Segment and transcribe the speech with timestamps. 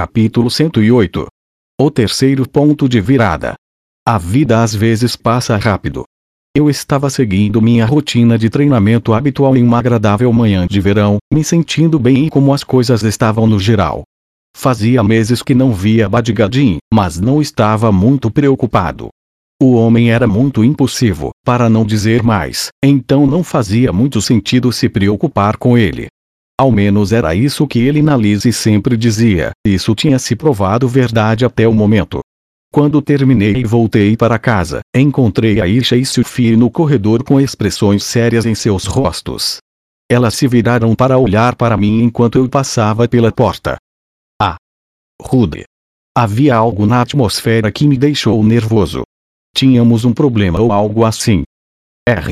[0.00, 1.26] Capítulo 108
[1.78, 3.52] O terceiro ponto de virada.
[4.08, 6.04] A vida às vezes passa rápido.
[6.56, 11.44] Eu estava seguindo minha rotina de treinamento habitual em uma agradável manhã de verão, me
[11.44, 14.04] sentindo bem e como as coisas estavam no geral.
[14.56, 19.10] Fazia meses que não via Badgadin, mas não estava muito preocupado.
[19.60, 24.88] O homem era muito impulsivo, para não dizer mais, então não fazia muito sentido se
[24.88, 26.08] preocupar com ele.
[26.60, 31.42] Ao menos era isso que ele na Lise sempre dizia, isso tinha se provado verdade
[31.42, 32.20] até o momento.
[32.70, 38.44] Quando terminei e voltei para casa, encontrei Aisha e Sufi no corredor com expressões sérias
[38.44, 39.56] em seus rostos.
[40.06, 43.78] Elas se viraram para olhar para mim enquanto eu passava pela porta.
[44.38, 44.56] Ah!
[45.18, 45.64] Rude!
[46.14, 49.00] Havia algo na atmosfera que me deixou nervoso.
[49.56, 51.42] Tínhamos um problema ou algo assim.
[52.06, 52.28] R.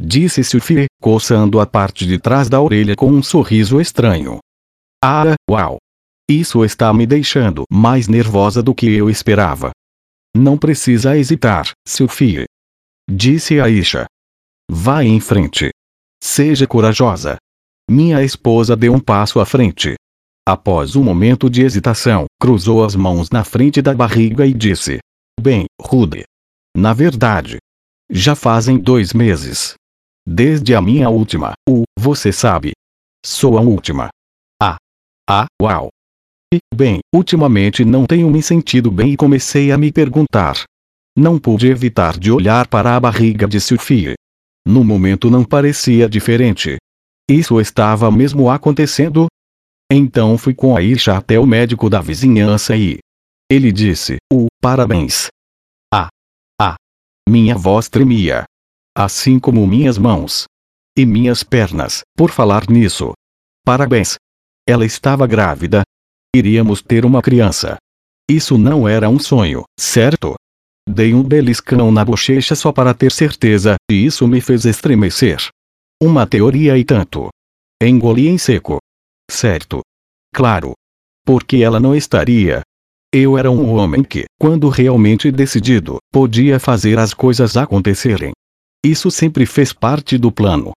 [0.00, 4.38] Disse Sufi, coçando a parte de trás da orelha com um sorriso estranho.
[5.02, 5.78] Ah, uau!
[6.28, 9.70] Isso está me deixando mais nervosa do que eu esperava.
[10.36, 12.44] Não precisa hesitar, Sophie.
[13.08, 14.06] Disse Aisha.
[14.70, 15.70] Vá em frente.
[16.22, 17.36] Seja corajosa.
[17.88, 19.94] Minha esposa deu um passo à frente.
[20.46, 24.98] Após um momento de hesitação, cruzou as mãos na frente da barriga e disse:
[25.40, 26.24] Bem, Rude.
[26.76, 27.58] Na verdade,
[28.10, 29.74] já fazem dois meses.
[30.26, 32.72] Desde a minha última, o, você sabe.
[33.24, 34.08] Sou a última.
[34.60, 34.76] Ah.
[35.28, 35.88] Ah, uau.
[36.52, 40.64] E, bem, ultimamente não tenho me sentido bem e comecei a me perguntar.
[41.16, 44.14] Não pude evitar de olhar para a barriga de Sophie.
[44.66, 46.76] No momento não parecia diferente.
[47.30, 49.28] Isso estava mesmo acontecendo?
[49.90, 52.98] Então fui com a Isha até o médico da vizinhança e.
[53.50, 55.28] Ele disse: O, parabéns.
[55.92, 56.08] Ah!
[56.60, 56.74] Ah!
[57.28, 58.44] Minha voz tremia.
[58.96, 60.44] Assim como minhas mãos.
[60.96, 63.12] E minhas pernas, por falar nisso.
[63.64, 64.16] Parabéns.
[64.66, 65.82] Ela estava grávida,
[66.36, 67.78] Iríamos ter uma criança.
[68.30, 70.34] Isso não era um sonho, certo?
[70.86, 75.48] Dei um beliscão na bochecha só para ter certeza, e isso me fez estremecer.
[75.98, 77.30] Uma teoria e tanto.
[77.82, 78.76] Engoli em seco.
[79.30, 79.80] Certo.
[80.34, 80.74] Claro.
[81.24, 82.60] Porque ela não estaria.
[83.10, 88.32] Eu era um homem que, quando realmente decidido, podia fazer as coisas acontecerem.
[88.86, 90.70] Isso sempre fez parte do plano.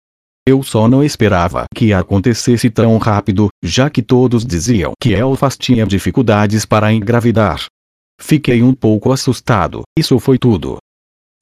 [0.43, 5.85] Eu só não esperava que acontecesse tão rápido, já que todos diziam que Elfas tinha
[5.85, 7.67] dificuldades para engravidar.
[8.19, 10.79] Fiquei um pouco assustado, isso foi tudo.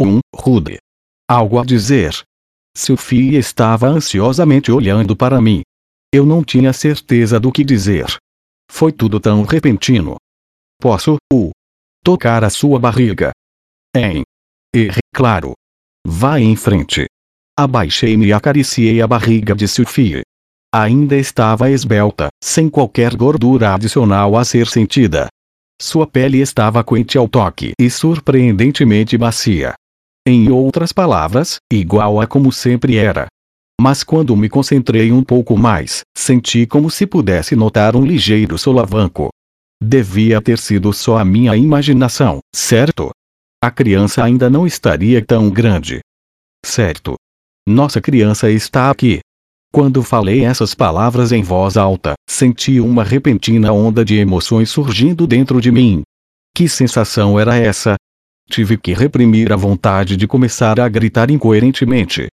[0.01, 0.77] Um, Rude.
[1.25, 2.21] Algo a dizer.
[2.75, 5.61] Sophie estava ansiosamente olhando para mim.
[6.13, 8.17] Eu não tinha certeza do que dizer.
[8.69, 10.17] Foi tudo tão repentino.
[10.81, 11.51] Posso, uh,
[12.03, 13.31] tocar a sua barriga?
[13.95, 14.23] Em.
[14.75, 15.53] E, claro.
[16.09, 17.05] Vá em frente.
[17.59, 20.21] Abaixei-me e acariciei a barriga de Sophie.
[20.73, 25.27] Ainda estava esbelta, sem qualquer gordura adicional a ser sentida.
[25.81, 29.73] Sua pele estava quente ao toque e surpreendentemente macia.
[30.25, 33.27] Em outras palavras, igual a como sempre era.
[33.79, 39.27] Mas quando me concentrei um pouco mais, senti como se pudesse notar um ligeiro solavanco.
[39.83, 43.11] Devia ter sido só a minha imaginação, certo?
[43.59, 45.99] A criança ainda não estaria tão grande.
[46.63, 47.15] Certo.
[47.67, 49.19] Nossa criança está aqui.
[49.73, 55.59] Quando falei essas palavras em voz alta, senti uma repentina onda de emoções surgindo dentro
[55.59, 56.03] de mim.
[56.55, 57.95] Que sensação era essa?
[58.49, 62.27] Tive que reprimir a vontade de começar a gritar incoerentemente.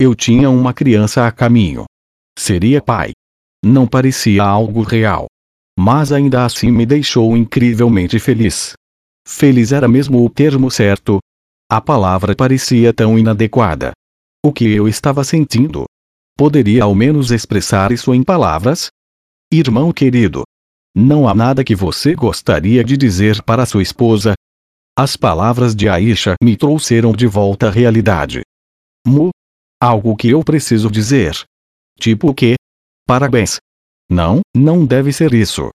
[0.00, 1.84] Eu tinha uma criança a caminho.
[2.38, 3.10] Seria pai.
[3.64, 5.26] Não parecia algo real.
[5.76, 8.77] Mas ainda assim me deixou incrivelmente feliz.
[9.30, 11.18] Feliz era mesmo o termo certo.
[11.70, 13.92] A palavra parecia tão inadequada.
[14.42, 15.84] O que eu estava sentindo?
[16.34, 18.88] Poderia ao menos expressar isso em palavras?
[19.52, 20.44] Irmão querido.
[20.96, 24.32] Não há nada que você gostaria de dizer para sua esposa?
[24.96, 28.40] As palavras de Aisha me trouxeram de volta à realidade.
[29.06, 29.28] Mu?
[29.78, 31.44] Algo que eu preciso dizer.
[32.00, 32.54] Tipo o quê?
[33.06, 33.58] Parabéns.
[34.10, 35.68] Não, não deve ser isso.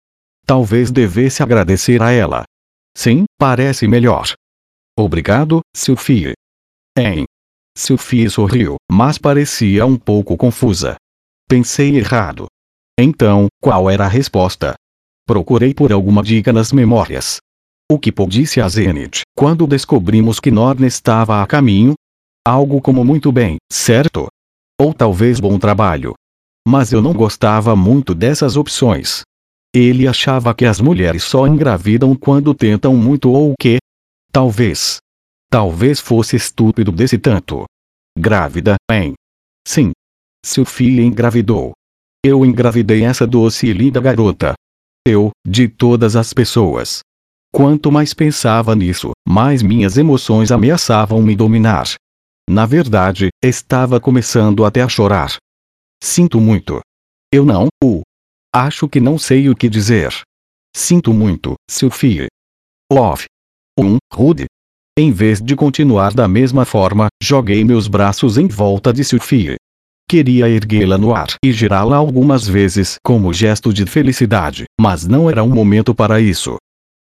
[0.47, 2.45] Talvez devesse agradecer a ela.
[2.97, 4.35] Sim, parece melhor.
[4.99, 6.35] Obrigado, Sophie.
[6.99, 7.25] Em
[7.77, 10.97] Sophie sorriu, mas parecia um pouco confusa.
[11.49, 12.47] Pensei errado.
[12.99, 14.75] Então, qual era a resposta?
[15.27, 17.39] Procurei por alguma dica nas memórias.
[17.91, 21.95] O que disse a Zenith, quando descobrimos que Norn estava a caminho?
[22.47, 24.29] Algo como muito bem, certo?
[24.81, 26.15] Ou talvez bom trabalho.
[26.67, 29.23] Mas eu não gostava muito dessas opções.
[29.75, 33.79] Ele achava que as mulheres só engravidam quando tentam muito ou o que?
[34.33, 34.99] Talvez.
[35.49, 37.65] Talvez fosse estúpido desse tanto.
[38.19, 39.15] Grávida, hein?
[39.67, 39.93] Sim.
[40.45, 41.73] Sophie engravidou.
[42.25, 44.55] Eu engravidei essa doce e linda garota.
[45.07, 47.01] eu, de todas as pessoas.
[47.53, 51.87] Quanto mais pensava nisso, mais minhas emoções ameaçavam me dominar.
[52.49, 55.37] Na verdade, estava começando até a chorar.
[56.03, 56.81] Sinto muito.
[57.33, 58.03] Eu não, o.
[58.53, 60.13] Acho que não sei o que dizer.
[60.75, 62.27] Sinto muito, Sophie.
[62.93, 63.27] Love.
[63.79, 64.47] Um, Rude.
[64.99, 69.55] Em vez de continuar da mesma forma, joguei meus braços em volta de Sophie.
[70.09, 75.45] Queria erguê-la no ar e girá-la algumas vezes como gesto de felicidade, mas não era
[75.45, 76.57] um momento para isso.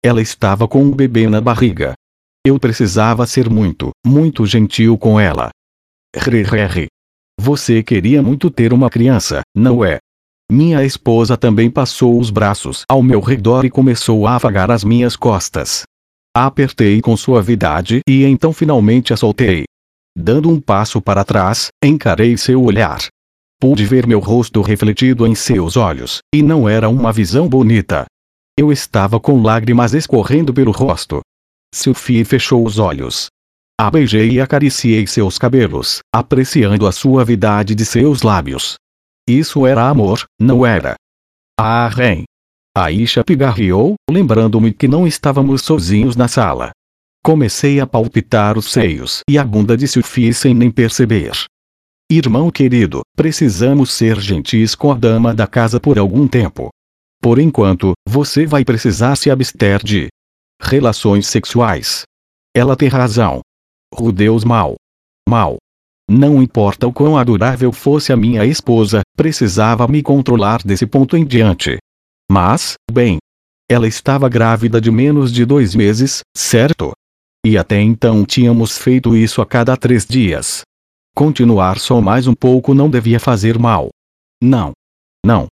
[0.03, 1.93] Ela estava com um bebê na barriga.
[2.43, 5.51] Eu precisava ser muito, muito gentil com ela.
[6.15, 6.87] Rrr.
[7.39, 9.99] Você queria muito ter uma criança, não é?
[10.51, 15.15] Minha esposa também passou os braços ao meu redor e começou a afagar as minhas
[15.15, 15.83] costas.
[16.35, 19.63] A apertei com suavidade e então finalmente a soltei.
[20.15, 22.99] Dando um passo para trás, encarei seu olhar.
[23.59, 28.05] Pude ver meu rosto refletido em seus olhos, e não era uma visão bonita.
[28.57, 31.21] Eu estava com lágrimas escorrendo pelo rosto.
[31.73, 33.27] Sophie fechou os olhos.
[33.79, 38.75] A beijei e acariciei seus cabelos, apreciando a suavidade de seus lábios.
[39.27, 40.95] Isso era amor, não era?
[41.59, 42.23] Ah, Ren.
[42.77, 46.71] Aisha pigarreou, lembrando-me que não estávamos sozinhos na sala.
[47.23, 51.31] Comecei a palpitar os seios e a bunda de Sophie sem nem perceber.
[52.11, 56.69] Irmão querido, precisamos ser gentis com a dama da casa por algum tempo.
[57.19, 60.09] Por enquanto, você vai precisar se abster de
[60.61, 62.03] relações sexuais.
[62.55, 63.39] Ela tem razão.
[63.91, 64.75] Rudeus mal.
[65.27, 65.57] Mal.
[66.09, 71.25] Não importa o quão adorável fosse a minha esposa, precisava me controlar desse ponto em
[71.25, 71.77] diante.
[72.31, 73.17] Mas, bem.
[73.69, 76.91] Ela estava grávida de menos de dois meses, certo?
[77.43, 80.61] E até então tínhamos feito isso a cada três dias.
[81.15, 83.89] Continuar só mais um pouco não devia fazer mal.
[84.41, 84.73] Não.
[85.25, 85.47] Não.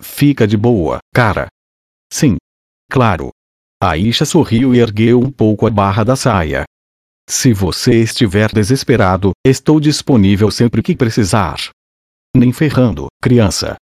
[0.00, 1.48] Fica de boa, cara.
[2.12, 2.36] Sim.
[2.90, 3.30] Claro.
[3.82, 6.64] Aisha sorriu e ergueu um pouco a barra da saia.
[7.28, 11.56] Se você estiver desesperado, estou disponível sempre que precisar.
[12.36, 13.74] Nem ferrando, criança.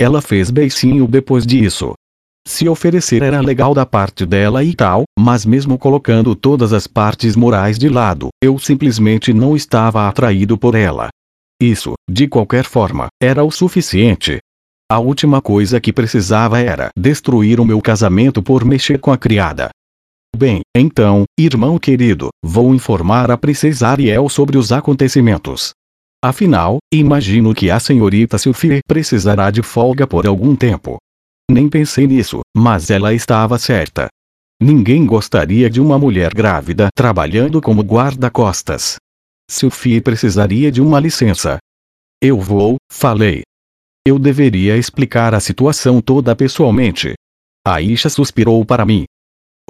[0.00, 1.92] Ela fez beicinho depois disso.
[2.46, 7.36] Se oferecer era legal da parte dela e tal, mas mesmo colocando todas as partes
[7.36, 11.08] morais de lado, eu simplesmente não estava atraído por ela.
[11.60, 14.38] Isso, de qualquer forma, era o suficiente.
[14.90, 19.68] A última coisa que precisava era destruir o meu casamento por mexer com a criada.
[20.38, 25.72] Bem, então, irmão querido, vou informar a princesa Ariel sobre os acontecimentos.
[26.24, 30.96] Afinal, imagino que a senhorita Sophie precisará de folga por algum tempo.
[31.50, 34.06] Nem pensei nisso, mas ela estava certa.
[34.62, 38.94] Ninguém gostaria de uma mulher grávida trabalhando como guarda-costas.
[39.50, 41.58] Sophie precisaria de uma licença.
[42.22, 43.42] Eu vou, falei.
[44.06, 47.14] Eu deveria explicar a situação toda pessoalmente.
[47.66, 49.04] Aisha suspirou para mim.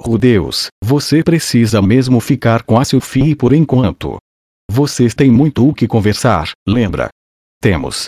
[0.01, 4.17] Oh Deus, você precisa mesmo ficar com a Sophie por enquanto.
[4.71, 7.09] Vocês têm muito o que conversar, lembra?
[7.61, 8.07] Temos.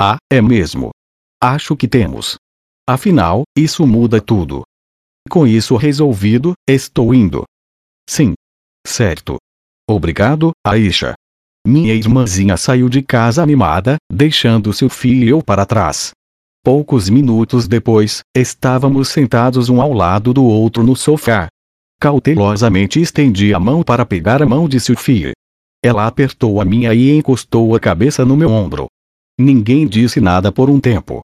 [0.00, 0.90] Ah, é mesmo.
[1.40, 2.36] Acho que temos.
[2.88, 4.62] Afinal, isso muda tudo.
[5.30, 7.44] Com isso resolvido, estou indo.
[8.08, 8.34] Sim.
[8.84, 9.36] Certo.
[9.88, 11.14] Obrigado, Aisha.
[11.64, 16.10] Minha irmãzinha saiu de casa animada, deixando seu filho para trás.
[16.68, 21.48] Poucos minutos depois, estávamos sentados um ao lado do outro no sofá.
[21.98, 25.32] Cautelosamente estendi a mão para pegar a mão de Sophie.
[25.82, 28.86] Ela apertou a minha e encostou a cabeça no meu ombro.
[29.40, 31.22] Ninguém disse nada por um tempo.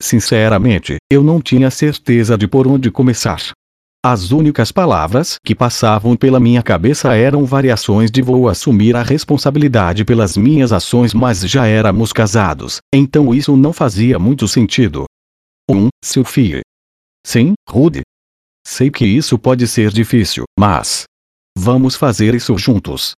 [0.00, 3.52] Sinceramente, eu não tinha certeza de por onde começar.
[4.08, 10.04] As únicas palavras que passavam pela minha cabeça eram variações de vou assumir a responsabilidade
[10.04, 15.06] pelas minhas ações, mas já éramos casados, então isso não fazia muito sentido.
[15.68, 15.76] 1.
[15.76, 16.60] Um, Sophie.
[17.26, 18.02] Sim, Rude.
[18.64, 21.02] Sei que isso pode ser difícil, mas.
[21.58, 23.10] Vamos fazer isso juntos.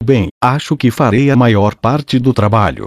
[0.00, 2.86] Bem, acho que farei a maior parte do trabalho.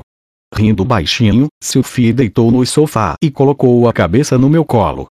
[0.55, 5.07] Rindo baixinho, Sophie deitou no sofá e colocou a cabeça no meu colo.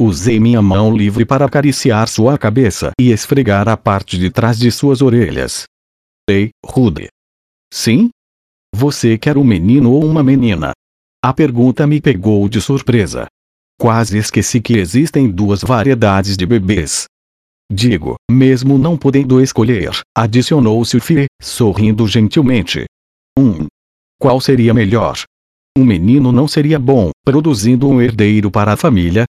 [0.00, 4.70] Usei minha mão livre para acariciar sua cabeça e esfregar a parte de trás de
[4.72, 5.64] suas orelhas.
[6.28, 7.08] Ei, Rude.
[7.72, 8.10] Sim?
[8.74, 10.72] Você quer um menino ou uma menina?
[11.24, 13.26] A pergunta me pegou de surpresa.
[13.80, 17.04] Quase esqueci que existem duas variedades de bebês.
[17.72, 22.84] Digo, mesmo não podendo escolher, adicionou Sophie, sorrindo gentilmente.
[23.38, 23.66] Um.
[24.20, 25.22] Qual seria melhor?
[25.78, 29.24] Um menino não seria bom, produzindo um herdeiro para a família,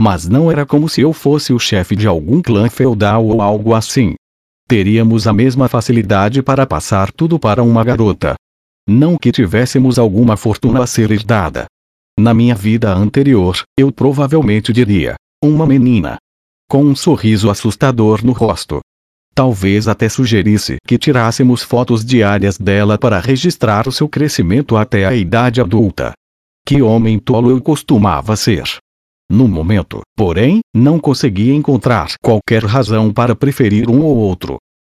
[0.00, 3.74] mas não era como se eu fosse o chefe de algum clã feudal ou algo
[3.74, 4.14] assim.
[4.68, 8.34] Teríamos a mesma facilidade para passar tudo para uma garota.
[8.88, 11.66] Não que tivéssemos alguma fortuna a ser herdada.
[12.18, 16.16] Na minha vida anterior, eu provavelmente diria: Uma menina.
[16.68, 18.80] Com um sorriso assustador no rosto.
[19.34, 25.14] Talvez até sugerisse que tirássemos fotos diárias dela para registrar o seu crescimento até a
[25.14, 26.12] idade adulta.
[26.66, 28.78] Que homem tolo eu costumava ser.
[29.30, 34.56] No momento, porém, não conseguia encontrar qualquer razão para preferir um ou outro.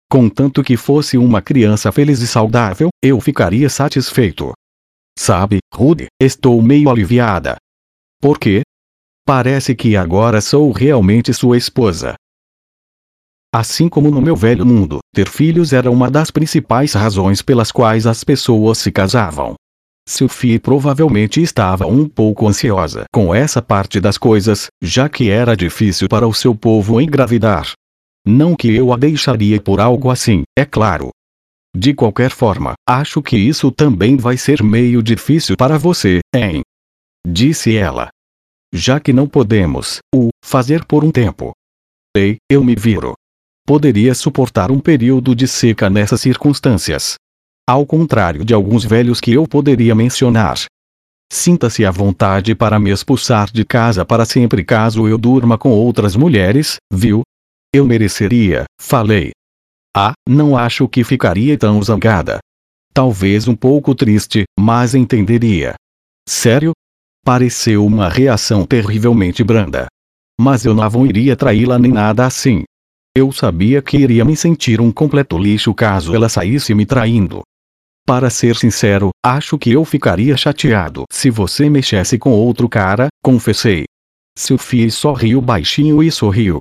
[0.10, 4.54] Contanto que fosse uma criança feliz e saudável, eu ficaria satisfeito.
[5.18, 7.58] Sabe, Rudy, estou meio aliviada.
[8.22, 8.62] Por quê?
[9.26, 12.16] Parece que agora sou realmente sua esposa.
[13.54, 18.06] Assim como no meu velho mundo, ter filhos era uma das principais razões pelas quais
[18.06, 19.56] as pessoas se casavam.
[20.10, 26.08] Sophie provavelmente estava um pouco ansiosa com essa parte das coisas, já que era difícil
[26.08, 27.72] para o seu povo engravidar.
[28.26, 31.10] Não que eu a deixaria por algo assim, é claro.
[31.76, 36.62] De qualquer forma, acho que isso também vai ser meio difícil para você, hein?
[37.26, 38.10] Disse ela.
[38.74, 41.52] Já que não podemos o fazer por um tempo.
[42.16, 43.14] Ei, eu me viro
[43.70, 47.18] poderia suportar um período de seca nessas circunstâncias.
[47.70, 50.58] Ao contrário de alguns velhos que eu poderia mencionar.
[51.32, 56.16] Sinta-se à vontade para me expulsar de casa para sempre caso eu durma com outras
[56.16, 57.22] mulheres, viu?
[57.72, 59.30] Eu mereceria, falei.
[59.96, 62.40] Ah, não acho que ficaria tão zangada.
[62.92, 65.76] Talvez um pouco triste, mas entenderia.
[66.28, 66.72] Sério?
[67.24, 69.86] Pareceu uma reação terrivelmente branda.
[70.42, 72.64] Mas eu não iria traí-la nem nada assim.
[73.16, 77.44] Eu sabia que iria me sentir um completo lixo caso ela saísse me traindo.
[78.10, 83.84] Para ser sincero, acho que eu ficaria chateado se você mexesse com outro cara, confessei.
[84.36, 86.58] Sophie sorriu baixinho e sorriu.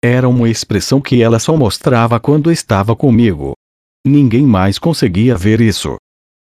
[0.00, 3.54] Era uma expressão que ela só mostrava quando estava comigo.
[4.06, 5.96] Ninguém mais conseguia ver isso.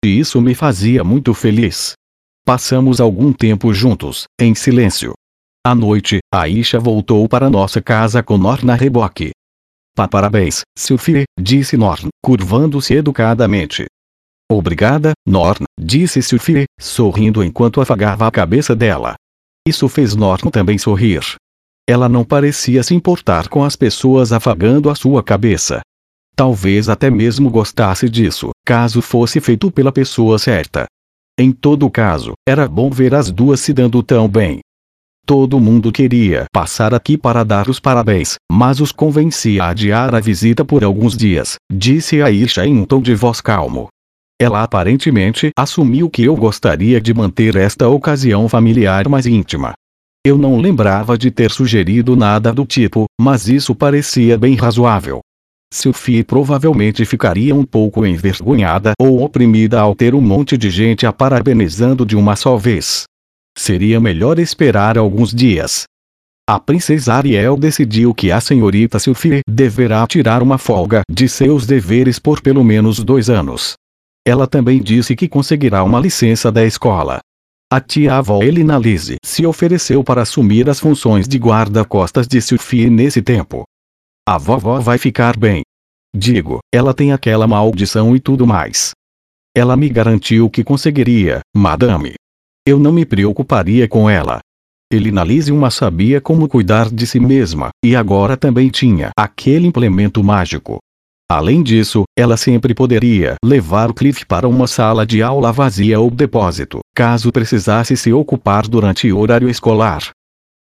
[0.04, 1.94] E isso me fazia muito feliz.
[2.44, 5.14] Passamos algum tempo juntos, em silêncio.
[5.64, 9.30] À noite, Aisha voltou para nossa casa com Norna reboque.
[9.96, 13.86] Pa parabéns, Sophie, disse Norn, curvando-se educadamente.
[14.50, 19.16] Obrigada, Norn, disse Sophie, sorrindo enquanto afagava a cabeça dela.
[19.68, 21.22] Isso fez Norn também sorrir.
[21.90, 25.82] Ela não parecia se importar com as pessoas afagando a sua cabeça.
[26.34, 30.86] Talvez até mesmo gostasse disso, caso fosse feito pela pessoa certa.
[31.38, 34.60] Em todo caso, era bom ver as duas se dando tão bem.
[35.26, 40.22] Todo mundo queria passar aqui para dar os parabéns, mas os convenci a adiar a
[40.22, 43.90] visita por alguns dias, disse Aisha em um tom de voz calmo.
[44.40, 49.74] Ela aparentemente assumiu que eu gostaria de manter esta ocasião familiar mais íntima.
[50.24, 55.22] Eu não lembrava de ter sugerido nada do tipo, mas isso parecia bem razoável.
[55.74, 61.12] Sophie provavelmente ficaria um pouco envergonhada ou oprimida ao ter um monte de gente a
[61.12, 63.06] parabenizando de uma só vez.
[63.58, 65.84] Seria melhor esperar alguns dias.
[66.48, 72.20] A princesa Ariel decidiu que a senhorita Sophie deverá tirar uma folga de seus deveres
[72.20, 73.76] por pelo menos dois anos.
[74.28, 77.22] Ela também disse que conseguirá uma licença da escola.
[77.72, 83.22] A tia-avó Elina Lise se ofereceu para assumir as funções de guarda-costas de Sophie nesse
[83.22, 83.64] tempo.
[84.28, 85.62] A vovó vai ficar bem.
[86.14, 88.92] Digo, ela tem aquela maldição e tudo mais.
[89.56, 92.16] Ela me garantiu que conseguiria, madame.
[92.68, 94.42] Eu não me preocuparia com ela.
[94.92, 100.80] Elinalise uma sabia como cuidar de si mesma, e agora também tinha aquele implemento mágico.
[101.30, 106.80] Além disso, ela sempre poderia levar Cliff para uma sala de aula vazia ou depósito,
[106.96, 110.12] caso precisasse se ocupar durante o horário escolar.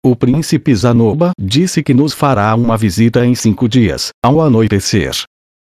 [0.02, 5.24] O príncipe Zanoba disse que nos fará uma visita em cinco dias, ao anoitecer.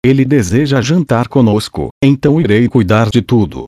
[0.04, 3.64] Ele deseja jantar conosco, então irei cuidar de tudo.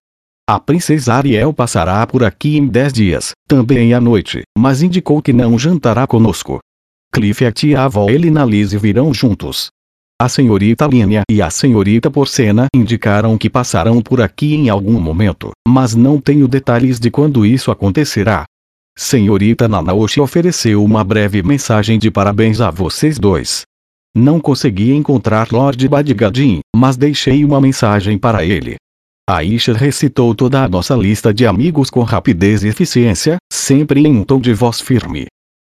[0.46, 5.32] A princesa Ariel passará por aqui em dez dias, também à noite, mas indicou que
[5.32, 6.58] não jantará conosco.
[7.10, 9.68] Cliff e a tia-avó Elina Lise virão juntos.
[10.18, 15.50] A senhorita Linha e a senhorita Porcena indicaram que passarão por aqui em algum momento,
[15.68, 18.46] mas não tenho detalhes de quando isso acontecerá.
[18.96, 23.64] Senhorita Nanaoshi ofereceu uma breve mensagem de parabéns a vocês dois.
[24.16, 28.76] Não consegui encontrar Lord Badgadin, mas deixei uma mensagem para ele.
[29.28, 34.24] Aisha recitou toda a nossa lista de amigos com rapidez e eficiência, sempre em um
[34.24, 35.26] tom de voz firme.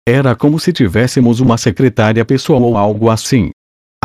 [0.06, 3.50] Era como se tivéssemos uma secretária pessoal ou algo assim.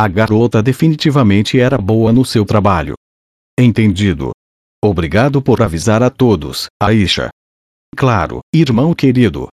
[0.01, 2.93] A garota definitivamente era boa no seu trabalho.
[3.59, 4.31] Entendido.
[4.81, 7.27] Obrigado por avisar a todos, Aisha.
[7.97, 9.49] Claro, irmão querido.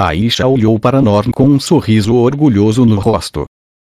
[0.00, 3.44] Aisha olhou para Norn com um sorriso orgulhoso no rosto.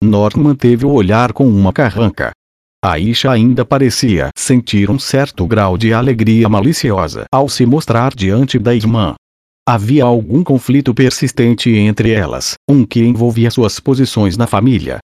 [0.04, 2.34] Norn manteve o olhar com uma carranca.
[2.84, 8.76] Aisha ainda parecia sentir um certo grau de alegria maliciosa ao se mostrar diante da
[8.76, 9.16] irmã.
[9.66, 15.00] Havia algum conflito persistente entre elas, um que envolvia suas posições na família.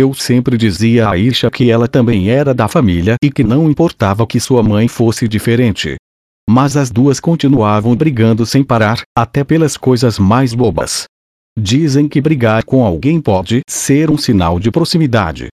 [0.00, 4.26] Eu sempre dizia a Aisha que ela também era da família e que não importava
[4.26, 5.96] que sua mãe fosse diferente.
[6.48, 11.04] Mas as duas continuavam brigando sem parar, até pelas coisas mais bobas.
[11.54, 15.48] Dizem que brigar com alguém pode ser um sinal de proximidade.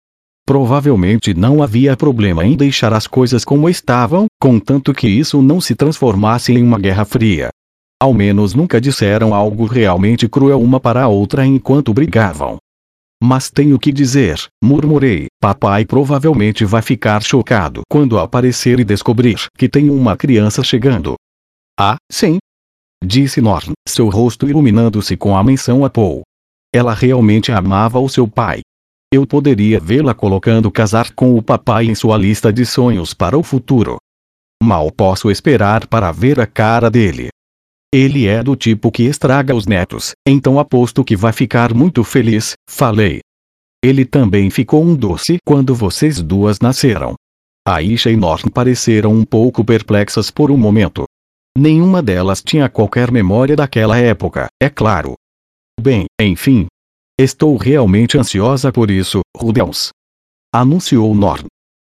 [0.47, 5.75] Provavelmente não havia problema em deixar as coisas como estavam, contanto que isso não se
[5.75, 7.49] transformasse em uma guerra fria.
[8.00, 12.59] Ao menos nunca disseram algo realmente cruel uma para a outra enquanto brigavam.
[13.23, 19.69] Mas tenho que dizer, murmurei, papai provavelmente vai ficar chocado quando aparecer e descobrir que
[19.69, 21.15] tem uma criança chegando.
[21.79, 22.39] Ah, sim.
[23.03, 26.23] Disse Norn, seu rosto iluminando-se com a menção a Paul.
[26.75, 28.61] Ela realmente amava o seu pai.
[29.13, 33.43] Eu poderia vê-la colocando casar com o papai em sua lista de sonhos para o
[33.43, 33.97] futuro.
[34.63, 37.29] Mal posso esperar para ver a cara dele.
[37.93, 42.55] Ele é do tipo que estraga os netos, então aposto que vai ficar muito feliz,
[42.69, 43.21] falei.
[43.83, 47.14] Ele também ficou um doce quando vocês duas nasceram.
[47.66, 51.05] Aisha e Norton pareceram um pouco perplexas por um momento.
[51.57, 55.14] Nenhuma delas tinha qualquer memória daquela época, é claro.
[55.81, 56.66] Bem, enfim.
[57.19, 59.88] Estou realmente ansiosa por isso, Rudels.
[60.55, 61.47] Anunciou Norton.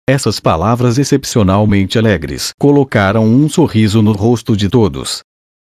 [0.08, 5.22] Essas palavras excepcionalmente alegres colocaram um sorriso no rosto de todos.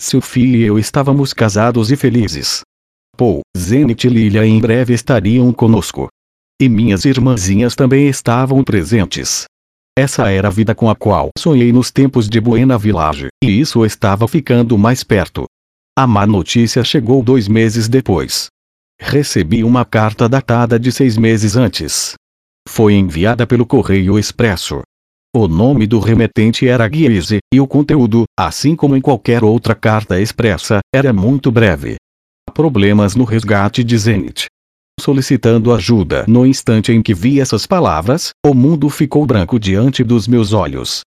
[0.03, 2.63] Sophie e eu estávamos casados e felizes.
[3.17, 6.09] Paul, Zenith e Lilia em breve estariam conosco.
[6.61, 9.45] E minhas irmãzinhas também estavam presentes.
[9.97, 13.87] Essa era a vida com a qual sonhei nos tempos de Buena Village, e isso
[13.87, 15.45] estava ficando mais perto.
[15.97, 18.49] A má notícia chegou dois meses depois.
[19.01, 22.15] Recebi uma carta datada de seis meses antes.
[22.69, 24.83] Foi enviada pelo Correio Expresso.
[25.35, 30.21] O nome do remetente era Guise, e o conteúdo, assim como em qualquer outra carta
[30.21, 31.97] expressa, era muito breve.
[32.53, 34.45] Problemas no resgate de Zenith.
[35.01, 36.27] Solicitando ajuda.
[36.29, 41.01] No instante em que vi essas palavras, o mundo ficou branco diante dos meus olhos.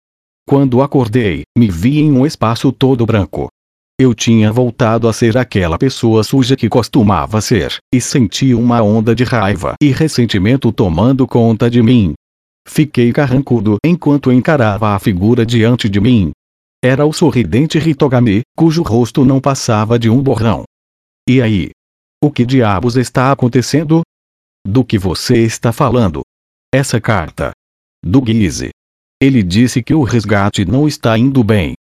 [0.50, 3.48] Quando acordei, me vi em um espaço todo branco.
[4.02, 9.14] Eu tinha voltado a ser aquela pessoa suja que costumava ser, e senti uma onda
[9.14, 12.16] de raiva e ressentimento tomando conta de mim.
[12.68, 16.32] Fiquei carrancudo enquanto encarava a figura diante de mim.
[16.84, 20.64] Era o sorridente Hitogami, cujo rosto não passava de um borrão.
[21.28, 21.72] E aí?
[22.24, 24.02] O que diabos está acontecendo?
[24.68, 26.22] Do que você está falando?
[26.74, 27.52] Essa carta.
[28.04, 28.70] Do Guise.
[29.22, 31.74] Ele disse que o resgate não está indo bem.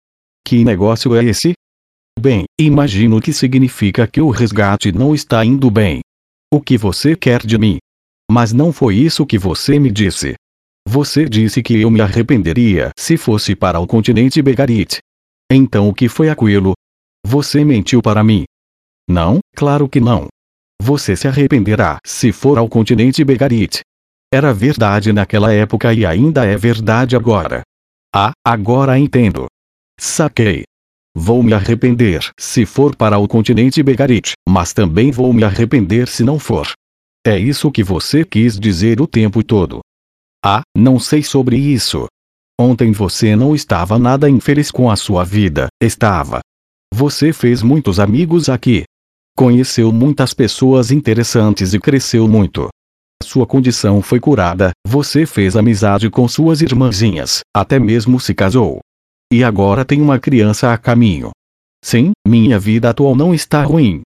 [0.46, 1.54] Que negócio é esse?
[2.18, 6.00] Bem, imagino que significa que o resgate não está indo bem.
[6.52, 7.78] O que você quer de mim?
[8.30, 10.34] Mas não foi isso que você me disse.
[10.86, 14.98] Você disse que eu me arrependeria se fosse para o continente Begarit.
[15.50, 16.74] Então o que foi aquilo?
[17.26, 18.44] Você mentiu para mim.
[19.08, 20.28] Não, claro que não.
[20.80, 23.80] Você se arrependerá se for ao continente Begarit.
[24.32, 27.62] Era verdade naquela época e ainda é verdade agora.
[28.14, 29.46] Ah, agora entendo.
[29.98, 30.64] Saquei.
[31.16, 36.24] Vou me arrepender se for para o continente Begarit, mas também vou me arrepender se
[36.24, 36.72] não for.
[37.26, 39.80] É isso que você quis dizer o tempo todo.
[40.46, 42.06] Ah, não sei sobre isso.
[42.60, 46.40] Ontem você não estava nada infeliz com a sua vida, estava.
[46.92, 48.84] Você fez muitos amigos aqui.
[49.34, 52.68] Conheceu muitas pessoas interessantes e cresceu muito.
[53.22, 58.80] Sua condição foi curada, você fez amizade com suas irmãzinhas, até mesmo se casou.
[59.32, 61.30] E agora tem uma criança a caminho.
[61.82, 64.02] Sim, minha vida atual não está ruim.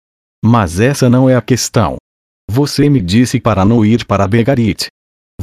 [0.44, 1.98] Mas essa não é a questão.
[2.50, 4.88] Você me disse para não ir para Begarit,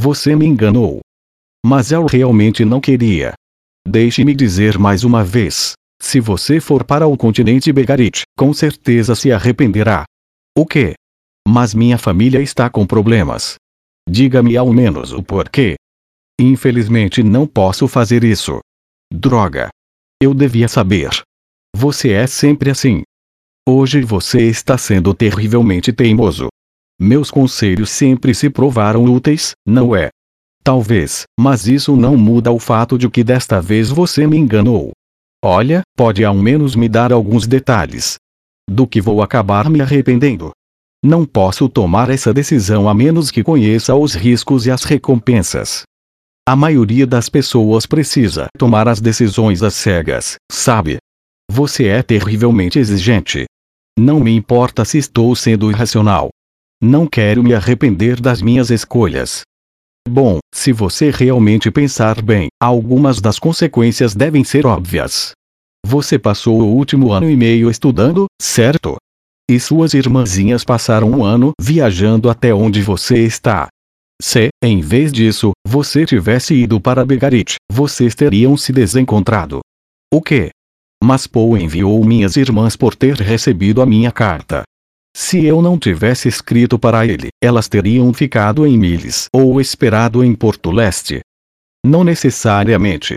[0.00, 1.00] você me enganou.
[1.64, 3.34] Mas eu realmente não queria.
[3.86, 5.74] Deixe-me dizer mais uma vez.
[6.00, 10.06] Se você for para o continente Begarit, com certeza se arrependerá.
[10.56, 10.94] O quê?
[11.46, 13.56] Mas minha família está com problemas.
[14.08, 15.76] Diga-me ao menos o porquê.
[16.40, 18.58] Infelizmente não posso fazer isso.
[19.12, 19.68] Droga.
[20.22, 21.10] Eu devia saber.
[21.76, 23.02] Você é sempre assim.
[23.68, 26.48] Hoje você está sendo terrivelmente teimoso.
[27.02, 30.10] Meus conselhos sempre se provaram úteis, não é?
[30.62, 34.92] Talvez, mas isso não muda o fato de que desta vez você me enganou.
[35.42, 38.16] Olha, pode ao menos me dar alguns detalhes.
[38.68, 40.50] Do que vou acabar me arrependendo.
[41.02, 45.84] Não posso tomar essa decisão a menos que conheça os riscos e as recompensas.
[46.46, 50.98] A maioria das pessoas precisa tomar as decisões às cegas, sabe?
[51.50, 53.46] Você é terrivelmente exigente.
[53.98, 56.28] Não me importa se estou sendo irracional.
[56.82, 59.42] Não quero me arrepender das minhas escolhas.
[60.08, 65.32] Bom, se você realmente pensar bem, algumas das consequências devem ser óbvias.
[65.86, 68.96] Você passou o último ano e meio estudando, certo?
[69.50, 73.68] E suas irmãzinhas passaram um ano viajando até onde você está.
[74.22, 79.60] Se, em vez disso, você tivesse ido para Begarit, vocês teriam se desencontrado.
[80.10, 80.48] O que?
[81.04, 84.62] Mas Paul enviou minhas irmãs por ter recebido a minha carta.
[85.14, 90.34] Se eu não tivesse escrito para ele, elas teriam ficado em Miles ou esperado em
[90.34, 91.20] Porto Leste.
[91.84, 93.16] Não necessariamente.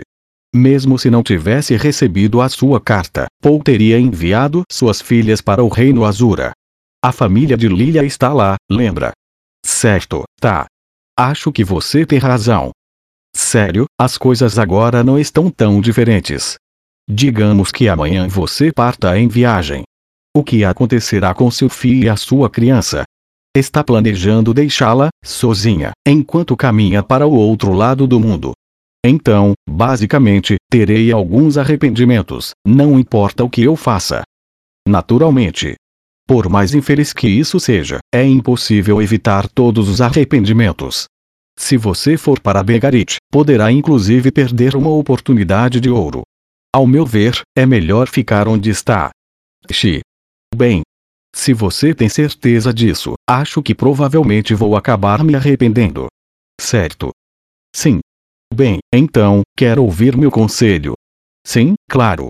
[0.54, 5.68] Mesmo se não tivesse recebido a sua carta, Paul teria enviado suas filhas para o
[5.68, 6.52] Reino Azura.
[7.04, 9.12] A família de Lilia está lá, lembra?
[9.64, 10.66] Certo, tá.
[11.16, 12.70] Acho que você tem razão.
[13.34, 16.56] Sério, as coisas agora não estão tão diferentes.
[17.08, 19.83] Digamos que amanhã você parta em viagem.
[20.36, 23.04] O que acontecerá com seu filho e a sua criança?
[23.56, 28.52] Está planejando deixá-la, sozinha, enquanto caminha para o outro lado do mundo.
[29.06, 34.22] Então, basicamente, terei alguns arrependimentos, não importa o que eu faça.
[34.88, 35.76] Naturalmente.
[36.26, 41.04] Por mais infeliz que isso seja, é impossível evitar todos os arrependimentos.
[41.56, 46.22] Se você for para Begarit, poderá inclusive perder uma oportunidade de ouro.
[46.74, 49.10] Ao meu ver, é melhor ficar onde está.
[49.70, 50.00] Xi.
[50.54, 50.82] Bem.
[51.34, 56.06] Se você tem certeza disso, acho que provavelmente vou acabar me arrependendo.
[56.60, 57.10] Certo.
[57.74, 57.98] Sim.
[58.54, 60.94] Bem, então, quer ouvir meu conselho?
[61.44, 62.28] Sim, claro.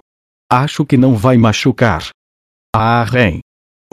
[0.51, 2.09] Acho que não vai machucar.
[2.75, 3.41] Ah, Ren.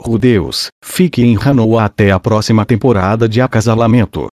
[0.00, 4.28] Rudeus, fique em Hanoa até a próxima temporada de acasalamento.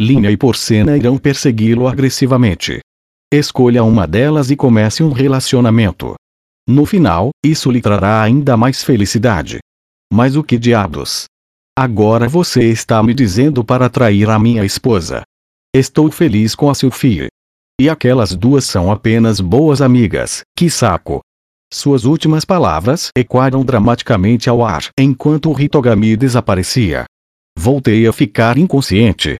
[0.00, 2.80] Linha e Porcena irão persegui-lo agressivamente.
[3.30, 6.14] Escolha uma delas e comece um relacionamento.
[6.68, 9.58] No final, isso lhe trará ainda mais felicidade.
[10.12, 11.24] Mas o que diabos?
[11.76, 15.22] Agora você está me dizendo para trair a minha esposa.
[15.74, 17.28] Estou feliz com a Sophie.
[17.80, 21.20] E aquelas duas são apenas boas amigas, que saco.
[21.72, 27.06] Suas últimas palavras ecoaram dramaticamente ao ar enquanto o Hitogami desaparecia.
[27.58, 29.36] Voltei a ficar inconsciente.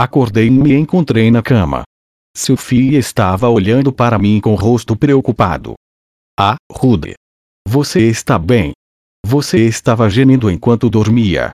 [0.00, 1.82] Acordei e me encontrei na cama.
[2.34, 5.74] Sophie estava olhando para mim com o rosto preocupado.
[6.38, 7.14] Ah, Rude.
[7.68, 8.72] Você está bem?
[9.24, 11.52] Você estava gemindo enquanto dormia.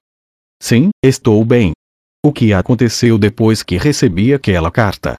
[0.62, 1.72] Sim, estou bem.
[2.24, 5.16] O que aconteceu depois que recebi aquela carta?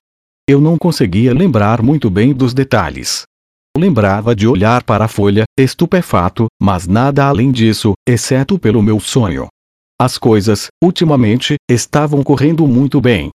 [0.49, 3.21] Eu não conseguia lembrar muito bem dos detalhes.
[3.77, 9.47] Lembrava de olhar para a folha, estupefato, mas nada além disso, exceto pelo meu sonho.
[9.99, 13.29] As coisas, ultimamente, estavam correndo muito bem.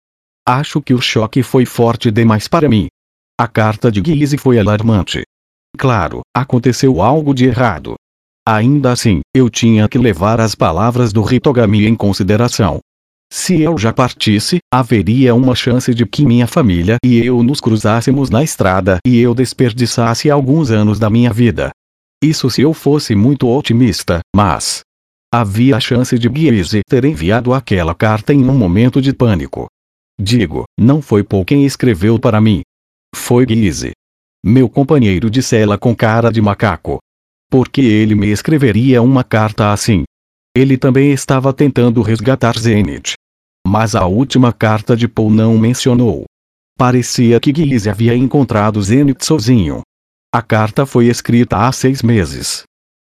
[0.45, 2.89] Acho que o choque foi forte demais para mim.
[3.41, 5.23] A carta de Guise foi alarmante.
[5.77, 7.95] Claro, aconteceu algo de errado.
[8.49, 12.81] Ainda assim, eu tinha que levar as palavras do Hitogami em consideração.
[13.33, 18.31] Se eu já partisse, haveria uma chance de que minha família e eu nos cruzássemos
[18.31, 21.71] na estrada e eu desperdiçasse alguns anos da minha vida.
[22.23, 24.81] Isso se eu fosse muito otimista, mas
[25.33, 29.67] havia a chance de Guise ter enviado aquela carta em um momento de pânico.
[30.19, 32.63] Digo, não foi Paul quem escreveu para mim.
[33.15, 33.91] Foi Guise.
[34.49, 36.99] Meu companheiro de cela com cara de macaco.
[37.51, 40.05] Por que ele me escreveria uma carta assim?
[40.57, 43.15] Ele também estava tentando resgatar Zenith.
[43.67, 46.27] Mas a última carta de Paul não mencionou.
[46.79, 49.81] Parecia que Guise havia encontrado Zenith sozinho.
[50.33, 52.63] A carta foi escrita há seis meses.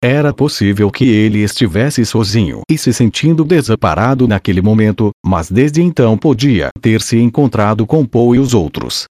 [0.03, 6.15] Era possível que ele estivesse sozinho e se sentindo desamparado naquele momento, mas desde então
[6.15, 9.05] podia ter se encontrado com Paul e os outros.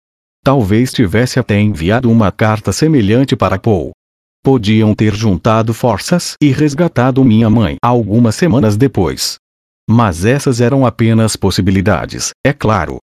[0.43, 3.91] Talvez tivesse até enviado uma carta semelhante para Paul.
[4.43, 9.37] Podiam ter juntado forças e resgatado minha mãe algumas semanas depois.
[9.89, 12.97] Mas essas eram apenas possibilidades, é claro.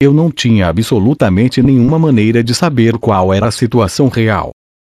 [0.00, 4.50] Eu não tinha absolutamente nenhuma maneira de saber qual era a situação real.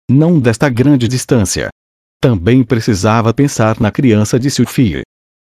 [0.09, 1.69] Não desta grande distância,
[2.21, 5.01] também precisava pensar na criança de Sophie.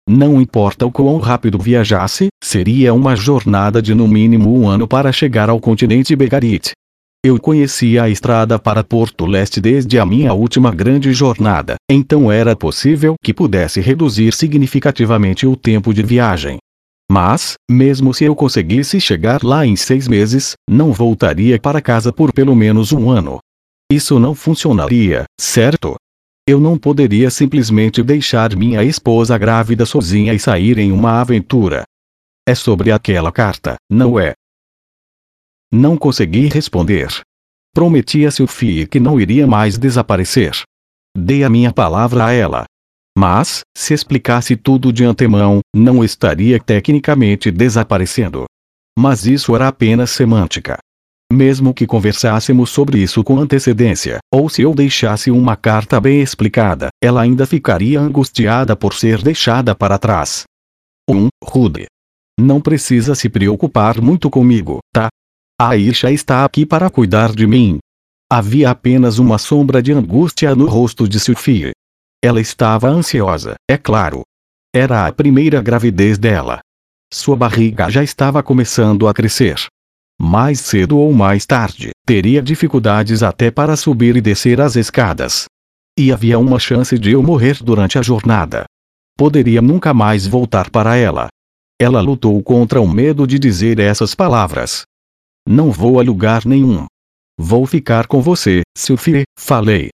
[0.09, 5.11] Não importa o quão rápido viajasse, seria uma jornada de no mínimo um ano para
[5.11, 6.71] chegar ao continente Begarit.
[7.23, 12.55] Eu conhecia a estrada para Porto Leste desde a minha última grande jornada, então era
[12.55, 16.57] possível que pudesse reduzir significativamente o tempo de viagem.
[17.11, 22.33] Mas, mesmo se eu conseguisse chegar lá em seis meses, não voltaria para casa por
[22.33, 23.37] pelo menos um ano.
[23.91, 25.95] Isso não funcionaria, certo?
[26.47, 31.83] Eu não poderia simplesmente deixar minha esposa grávida sozinha e sair em uma aventura.
[32.47, 34.33] É sobre aquela carta, não é?
[35.71, 37.09] Não consegui responder.
[37.73, 40.63] Prometi a Sophie que não iria mais desaparecer.
[41.15, 42.65] Dei a minha palavra a ela.
[43.17, 48.45] Mas, se explicasse tudo de antemão, não estaria tecnicamente desaparecendo.
[48.97, 50.77] Mas isso era apenas semântica.
[51.31, 56.89] Mesmo que conversássemos sobre isso com antecedência, ou se eu deixasse uma carta bem explicada,
[57.01, 60.43] ela ainda ficaria angustiada por ser deixada para trás.
[61.09, 61.15] 1.
[61.15, 61.85] Um, Rude.
[62.39, 65.09] Não precisa se preocupar muito comigo, tá?
[65.59, 67.77] A Aisha está aqui para cuidar de mim.
[68.29, 71.71] Havia apenas uma sombra de angústia no rosto de Sophie.
[72.23, 74.23] Ela estava ansiosa, é claro.
[74.73, 76.61] Era a primeira gravidez dela.
[77.13, 79.67] Sua barriga já estava começando a crescer.
[80.23, 85.45] Mais cedo ou mais tarde, teria dificuldades até para subir e descer as escadas.
[85.97, 88.65] E havia uma chance de eu morrer durante a jornada.
[89.17, 91.27] Poderia nunca mais voltar para ela.
[91.81, 94.83] Ela lutou contra o medo de dizer essas palavras.
[95.49, 96.85] Não vou a lugar nenhum.
[97.35, 99.89] Vou ficar com você, Sophie, falei.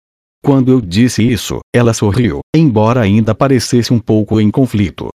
[0.40, 5.08] Quando eu disse isso, ela sorriu, embora ainda parecesse um pouco em conflito.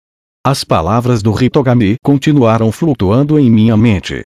[0.44, 4.22] As palavras do Ritogami continuaram flutuando em minha mente.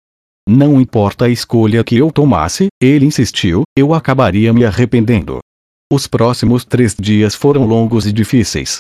[0.52, 5.38] Não importa a escolha que eu tomasse, ele insistiu, eu acabaria me arrependendo.
[5.94, 8.80] Os próximos três dias foram longos e difíceis.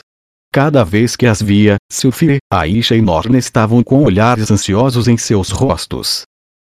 [0.51, 5.51] Cada vez que as via, Sophie, Aisha e Norne estavam com olhares ansiosos em seus
[5.51, 6.23] rostos.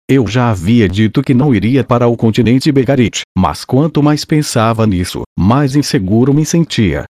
[0.09, 4.87] Eu já havia dito que não iria para o continente Begarit, mas quanto mais pensava
[4.87, 7.03] nisso, mais inseguro me sentia.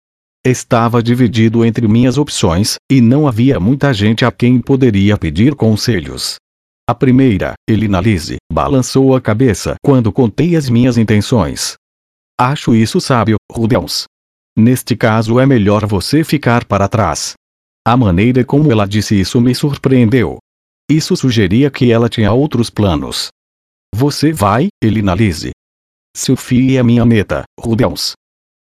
[0.48, 6.38] Estava dividido entre minhas opções, e não havia muita gente a quem poderia pedir conselhos.
[6.88, 11.76] A primeira, Elinalise, balançou a cabeça quando contei as minhas intenções.
[12.40, 14.06] Acho isso sábio, Rudels.
[14.58, 17.34] Neste caso é melhor você ficar para trás.
[17.86, 20.38] A maneira como ela disse isso me surpreendeu.
[20.90, 23.30] Isso sugeria que ela tinha outros planos.
[23.96, 25.52] Você vai, Elinalise.
[26.16, 28.14] Sophie é minha meta, Rudels.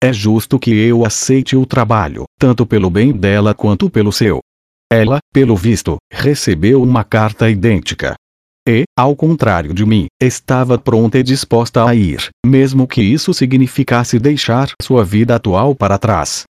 [0.02, 4.40] É justo que eu aceite o trabalho, tanto pelo bem dela quanto pelo seu.
[4.90, 8.14] Ela, pelo visto, recebeu uma carta idêntica.
[8.66, 14.18] E, ao contrário de mim, estava pronta e disposta a ir, mesmo que isso significasse
[14.18, 16.44] deixar sua vida atual para trás.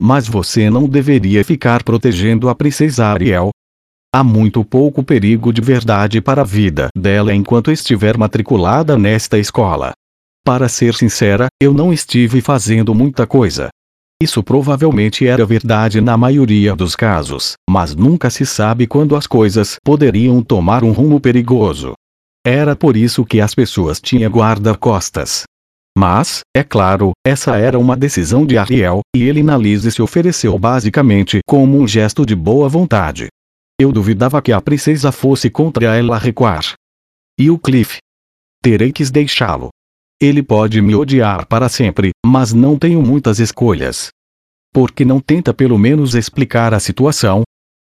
[0.00, 3.50] Mas você não deveria ficar protegendo a princesa Ariel.
[4.14, 9.92] Há muito pouco perigo de verdade para a vida dela enquanto estiver matriculada nesta escola.
[10.44, 13.68] Para ser sincera, eu não estive fazendo muita coisa,
[14.22, 19.76] isso provavelmente era verdade na maioria dos casos, mas nunca se sabe quando as coisas
[19.82, 21.94] poderiam tomar um rumo perigoso.
[22.46, 25.44] Era por isso que as pessoas tinham guarda-costas.
[25.96, 30.58] Mas, é claro, essa era uma decisão de Ariel, e ele na Lise se ofereceu
[30.58, 33.28] basicamente como um gesto de boa vontade.
[33.80, 36.74] Eu duvidava que a princesa fosse contra ela recuar.
[37.38, 37.96] E o Cliff?
[38.62, 39.70] Terei que deixá-lo.
[40.22, 44.08] Ele pode me odiar para sempre, mas não tenho muitas escolhas.
[44.70, 47.42] Por que não tenta pelo menos explicar a situação?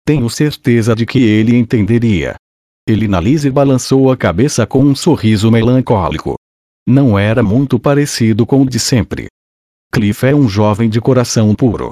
[0.05, 2.35] Tenho certeza de que ele entenderia.
[2.87, 6.35] Elinalise balançou a cabeça com um sorriso melancólico.
[6.87, 9.27] Não era muito parecido com o de sempre.
[9.93, 11.91] Cliff é um jovem de coração puro.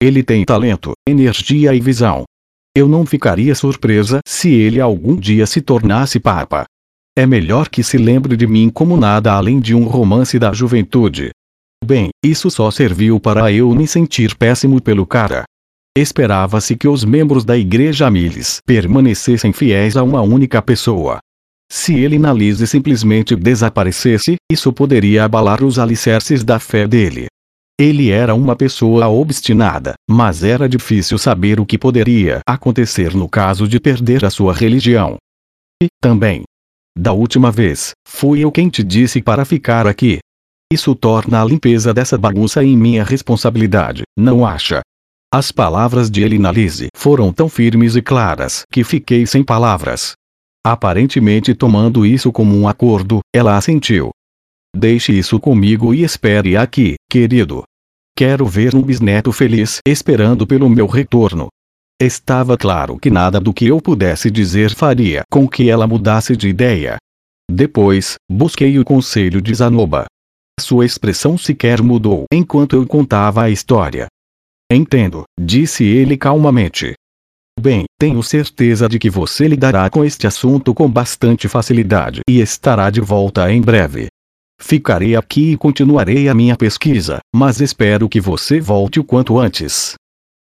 [0.00, 2.24] Ele tem talento, energia e visão.
[2.76, 6.64] Eu não ficaria surpresa se ele algum dia se tornasse papa.
[7.16, 11.30] É melhor que se lembre de mim como nada além de um romance da juventude.
[11.84, 15.44] Bem, isso só serviu para eu me sentir péssimo pelo cara.
[15.96, 21.18] Esperava-se que os membros da igreja Miles permanecessem fiéis a uma única pessoa.
[21.70, 27.26] Se ele na Lise simplesmente desaparecesse, isso poderia abalar os alicerces da fé dele.
[27.78, 33.66] Ele era uma pessoa obstinada, mas era difícil saber o que poderia acontecer no caso
[33.66, 35.16] de perder a sua religião.
[35.82, 36.42] E, também,
[36.96, 40.18] da última vez, fui eu quem te disse para ficar aqui.
[40.72, 44.82] Isso torna a limpeza dessa bagunça em minha responsabilidade, não acha?
[45.32, 50.12] As palavras de Elinalise foram tão firmes e claras que fiquei sem palavras.
[50.64, 54.10] Aparentemente tomando isso como um acordo, ela assentiu.
[54.76, 57.62] Deixe isso comigo e espere aqui, querido.
[58.16, 61.48] Quero ver um bisneto feliz esperando pelo meu retorno.
[62.02, 66.48] Estava claro que nada do que eu pudesse dizer faria com que ela mudasse de
[66.48, 66.96] ideia.
[67.52, 70.06] Depois, busquei o conselho de Zanoba.
[70.58, 74.06] Sua expressão sequer mudou enquanto eu contava a história.
[74.72, 76.94] Entendo, disse ele calmamente.
[77.60, 82.88] Bem, tenho certeza de que você lidará com este assunto com bastante facilidade e estará
[82.88, 84.06] de volta em breve.
[84.58, 89.96] Ficarei aqui e continuarei a minha pesquisa, mas espero que você volte o quanto antes.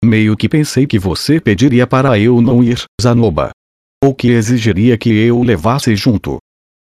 [0.04, 3.52] Meio que pensei que você pediria para eu não ir, Zanoba.
[4.04, 6.36] Ou que exigiria que eu o levasse junto.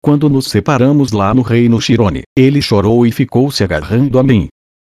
[0.04, 4.50] Quando nos separamos lá no reino Shirone, ele chorou e ficou se agarrando a mim.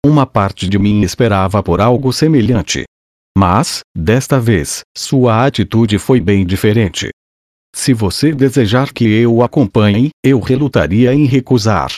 [0.05, 2.84] Uma parte de mim esperava por algo semelhante.
[3.36, 7.10] Mas, desta vez, sua atitude foi bem diferente.
[7.75, 11.97] Se você desejar que eu o acompanhe, eu relutaria em recusar.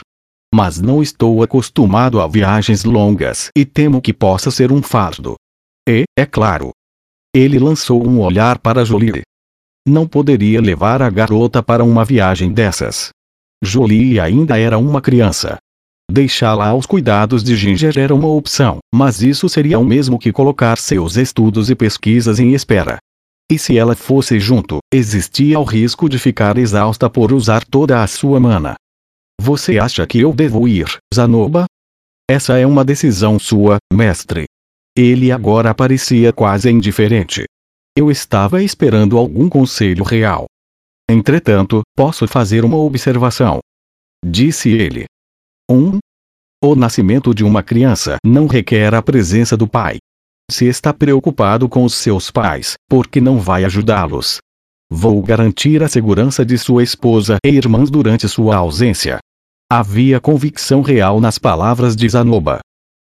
[0.56, 5.36] Mas não estou acostumado a viagens longas e temo que possa ser um fardo.
[5.88, 6.72] E, é claro.
[7.36, 9.24] Ele lançou um olhar para Jolie.
[9.88, 13.10] Não poderia levar a garota para uma viagem dessas.
[13.62, 15.58] Jolie ainda era uma criança.
[16.10, 20.78] Deixá-la aos cuidados de Ginger era uma opção, mas isso seria o mesmo que colocar
[20.78, 22.98] seus estudos e pesquisas em espera.
[23.52, 28.08] E se ela fosse junto, existia o risco de ficar exausta por usar toda a
[28.08, 28.76] sua mana.
[29.42, 31.66] Você acha que eu devo ir, Zanoba?
[32.30, 34.46] Essa é uma decisão sua, mestre.
[34.96, 37.46] Ele agora parecia quase indiferente.
[37.98, 40.46] Eu estava esperando algum conselho real.
[41.10, 43.60] Entretanto, posso fazer uma observação.
[44.24, 45.06] Disse ele.
[45.70, 45.76] 1.
[45.76, 46.00] Um,
[46.64, 49.98] o nascimento de uma criança não requer a presença do pai.
[50.50, 54.38] Se está preocupado com os seus pais, porque não vai ajudá-los.
[54.92, 59.18] Vou garantir a segurança de sua esposa e irmãs durante sua ausência.
[59.72, 62.60] Havia convicção real nas palavras de Zanoba.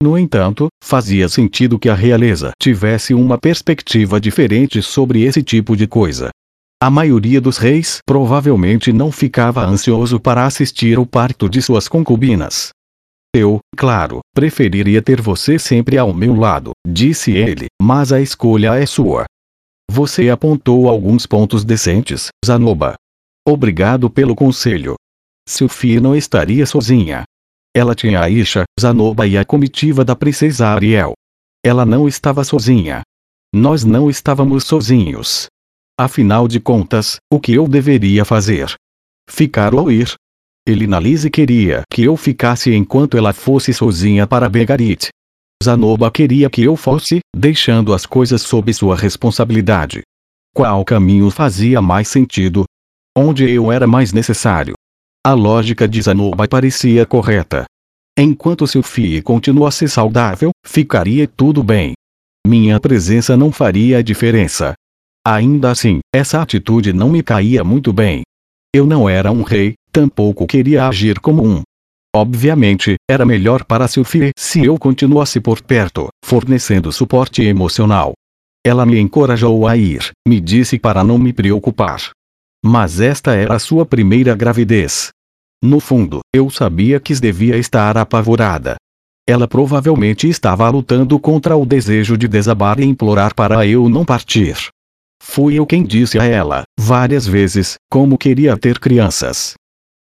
[0.03, 5.87] No entanto, fazia sentido que a realeza tivesse uma perspectiva diferente sobre esse tipo de
[5.87, 6.31] coisa.
[6.83, 12.71] A maioria dos reis provavelmente não ficava ansioso para assistir ao parto de suas concubinas.
[13.33, 18.85] Eu, claro, preferiria ter você sempre ao meu lado, disse ele, mas a escolha é
[18.85, 19.27] sua.
[19.89, 22.97] Você apontou alguns pontos decentes, Zanoba.
[23.47, 24.97] Obrigado pelo conselho.
[25.49, 27.23] Sophie não estaria sozinha.
[27.75, 31.15] Ela tinha a Isha, Zanoba e a comitiva da princesa Ariel.
[31.65, 33.03] Ela não estava sozinha.
[33.55, 35.47] Nós não estávamos sozinhos.
[35.99, 38.75] Afinal de contas, o que eu deveria fazer?
[39.29, 40.15] Ficar ou ir?
[40.67, 45.09] Elinalise queria que eu ficasse enquanto ela fosse sozinha para Begarit.
[45.63, 50.03] Zanoba queria que eu fosse, deixando as coisas sob sua responsabilidade.
[50.55, 52.65] Qual caminho fazia mais sentido?
[53.17, 54.75] Onde eu era mais necessário?
[55.25, 57.65] A lógica de Zanoba parecia correta.
[58.19, 61.93] Enquanto Sophie continuasse saudável, ficaria tudo bem.
[62.45, 64.75] Minha presença não faria a diferença.
[65.25, 68.23] Ainda assim, essa atitude não me caía muito bem.
[68.75, 71.63] Eu não era um rei, tampouco queria agir como um.
[72.13, 78.13] Obviamente, era melhor para Sophie se eu continuasse por perto, fornecendo suporte emocional.
[78.67, 82.11] Ela me encorajou a ir, me disse para não me preocupar.
[82.65, 85.11] Mas esta era a sua primeira gravidez.
[85.63, 88.77] No fundo, eu sabia que devia estar apavorada.
[89.29, 94.57] Ela provavelmente estava lutando contra o desejo de desabar e implorar para eu não partir.
[95.23, 99.55] Fui eu quem disse a ela, várias vezes, como queria ter crianças.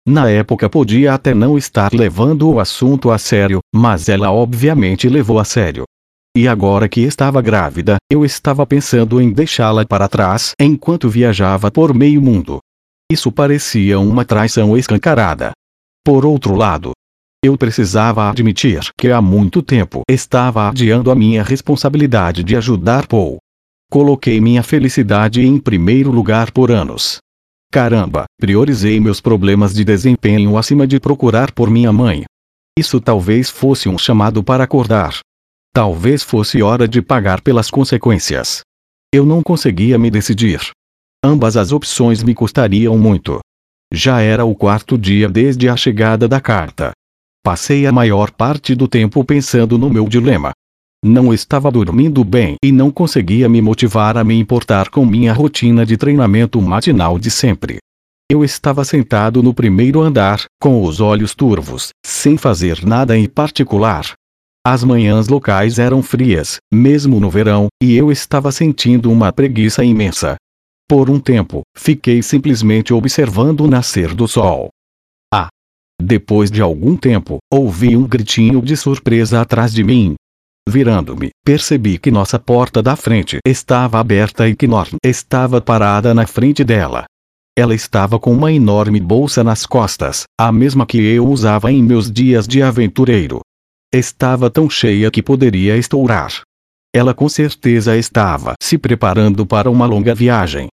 [0.07, 5.38] Na época podia até não estar levando o assunto a sério, mas ela obviamente levou
[5.38, 5.85] a sério.
[6.35, 11.92] E agora que estava grávida, eu estava pensando em deixá-la para trás enquanto viajava por
[11.92, 12.59] meio mundo.
[13.12, 15.53] Isso parecia uma traição escancarada.
[16.03, 16.92] Por outro lado,
[17.45, 23.37] eu precisava admitir que há muito tempo estava adiando a minha responsabilidade de ajudar Paul.
[23.90, 27.18] Coloquei minha felicidade em primeiro lugar por anos.
[27.71, 32.25] Caramba, priorizei meus problemas de desempenho acima de procurar por minha mãe.
[32.79, 35.21] Isso talvez fosse um chamado para acordar.
[35.74, 38.61] Talvez fosse hora de pagar pelas consequências.
[39.11, 40.61] Eu não conseguia me decidir.
[41.24, 43.40] Ambas as opções me custariam muito.
[43.90, 46.92] Já era o quarto dia desde a chegada da carta.
[47.42, 50.52] Passei a maior parte do tempo pensando no meu dilema.
[51.02, 55.87] Não estava dormindo bem e não conseguia me motivar a me importar com minha rotina
[55.87, 57.78] de treinamento matinal de sempre.
[58.30, 64.12] Eu estava sentado no primeiro andar, com os olhos turvos, sem fazer nada em particular.
[64.64, 70.37] As manhãs locais eram frias, mesmo no verão, e eu estava sentindo uma preguiça imensa.
[70.88, 74.68] Por um tempo, fiquei simplesmente observando o nascer do sol.
[75.33, 75.48] Ah!
[76.01, 80.14] Depois de algum tempo, ouvi um gritinho de surpresa atrás de mim,
[80.68, 86.27] Virando-me, percebi que nossa porta da frente estava aberta e que Norn estava parada na
[86.27, 87.05] frente dela.
[87.59, 92.11] Ela estava com uma enorme bolsa nas costas, a mesma que eu usava em meus
[92.11, 93.40] dias de aventureiro.
[93.94, 96.40] Estava tão cheia que poderia estourar.
[96.96, 100.69] Ela com certeza estava se preparando para uma longa viagem.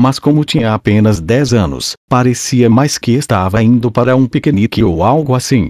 [0.00, 5.04] Mas como tinha apenas 10 anos, parecia mais que estava indo para um piquenique ou
[5.04, 5.68] algo assim.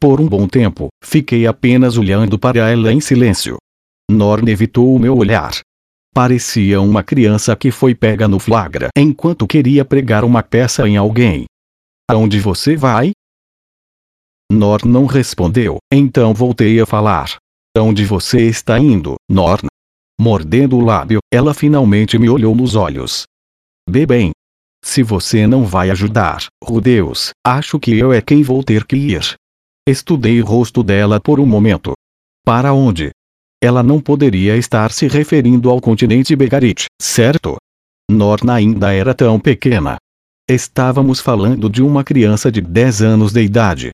[0.00, 3.56] Por um bom tempo, fiquei apenas olhando para ela em silêncio.
[4.10, 5.52] Norn evitou o meu olhar.
[6.12, 11.44] Parecia uma criança que foi pega no flagra enquanto queria pregar uma peça em alguém.
[12.10, 13.12] Aonde você vai?
[14.50, 17.36] Norn não respondeu, então voltei a falar.
[17.78, 19.68] Onde você está indo, Norn?
[20.20, 23.22] Mordendo o lábio, ela finalmente me olhou nos olhos.
[23.88, 24.32] Bem.
[24.84, 29.34] Se você não vai ajudar, Rudeus, acho que eu é quem vou ter que ir.
[29.88, 31.92] Estudei o rosto dela por um momento.
[32.44, 33.10] Para onde?
[33.62, 37.56] Ela não poderia estar se referindo ao continente Begarit, certo?
[38.10, 39.96] Norna ainda era tão pequena.
[40.48, 43.90] Estávamos falando de uma criança de 10 anos de idade.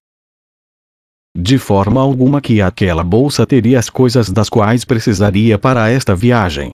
[1.38, 6.70] De forma alguma que aquela bolsa teria as coisas das quais precisaria para esta viagem.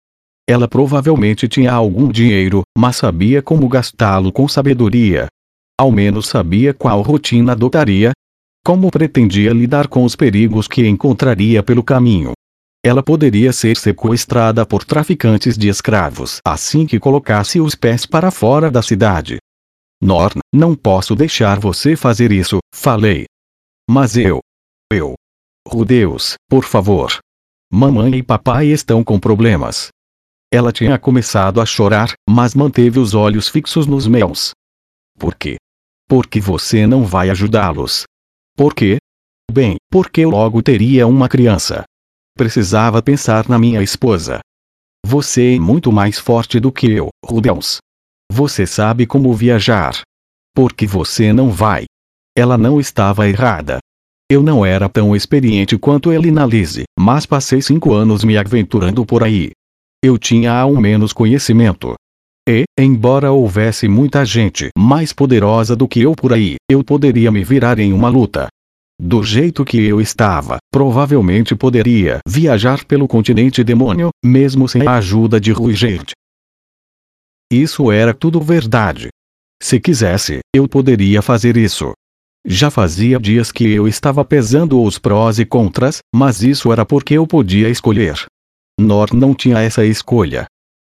[0.48, 5.26] Ela provavelmente tinha algum dinheiro, mas sabia como gastá-lo com sabedoria.
[5.76, 8.12] Ao menos sabia qual rotina adotaria.
[8.64, 12.30] Como pretendia lidar com os perigos que encontraria pelo caminho.
[12.84, 18.70] Ela poderia ser sequestrada por traficantes de escravos assim que colocasse os pés para fora
[18.70, 19.38] da cidade.
[20.00, 23.24] Norn, não posso deixar você fazer isso, falei.
[23.90, 24.40] Mas eu.
[24.93, 25.14] Eu.
[25.66, 27.18] Rudeus, por favor.
[27.72, 29.88] Mamãe e papai estão com problemas.
[30.53, 34.51] Ela tinha começado a chorar, mas manteve os olhos fixos nos meus.
[35.18, 35.57] Por quê?
[36.07, 38.05] Porque você não vai ajudá-los.
[38.55, 38.99] Por quê?
[39.51, 41.84] Bem, porque eu logo teria uma criança.
[42.36, 44.40] Precisava pensar na minha esposa.
[45.07, 47.78] Você é muito mais forte do que eu, Rudels.
[48.30, 50.01] Você sabe como viajar.
[50.55, 51.84] Porque você não vai.
[52.36, 53.78] Ela não estava errada.
[54.33, 59.22] Eu não era tão experiente quanto Elina Lise, mas passei cinco anos me aventurando por
[59.22, 59.51] aí
[60.05, 61.95] eu tinha ao menos conhecimento.
[62.49, 67.45] E, embora houvesse muita gente mais poderosa do que eu por aí, eu poderia me
[67.45, 68.49] virar em uma luta.
[69.01, 75.41] Do jeito que eu estava, provavelmente poderia viajar pelo continente demônio, mesmo sem a ajuda
[75.41, 76.11] de Ruigert.
[77.53, 79.09] Isso era tudo verdade.
[79.62, 81.93] Se quisesse, eu poderia fazer isso.
[82.45, 87.14] Já fazia dias que eu estava pesando os prós e contras, mas isso era porque
[87.14, 88.26] eu podia escolher.
[88.78, 90.47] Nor não tinha essa escolha.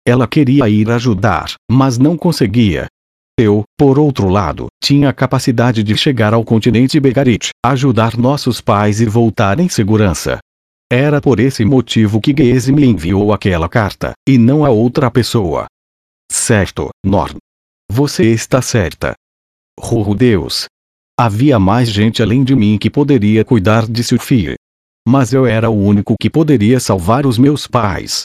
[0.08, 2.88] Ela queria ir ajudar, mas não conseguia.
[3.38, 9.02] Eu, por outro lado, tinha a capacidade de chegar ao continente Begarit, ajudar nossos pais
[9.02, 10.40] e voltar em segurança.
[10.92, 15.66] Era por esse motivo que Geze me enviou aquela carta, e não a outra pessoa.
[16.32, 17.38] Certo, Norn.
[17.90, 19.14] Você está certa.
[19.78, 20.66] Oh Deus!
[21.24, 24.56] Havia mais gente além de mim que poderia cuidar de Sophie.
[25.08, 28.24] Mas eu era o único que poderia salvar os meus pais.